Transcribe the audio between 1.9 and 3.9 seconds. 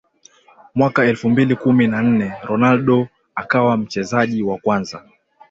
nne Ronaldo akawa